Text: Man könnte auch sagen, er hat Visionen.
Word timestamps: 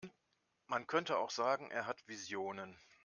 Man 0.65 0.87
könnte 0.87 1.19
auch 1.19 1.29
sagen, 1.29 1.69
er 1.69 1.85
hat 1.85 2.07
Visionen. 2.07 2.75